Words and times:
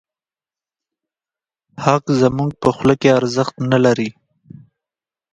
حق 1.83 2.05
زموږ 2.21 2.51
په 2.61 2.69
خوله 2.75 2.95
کې 3.01 3.09
ارزښت 3.19 3.55
نه 3.71 3.77
لري. 3.85 4.09